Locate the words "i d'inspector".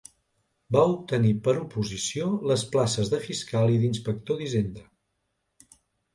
3.75-4.43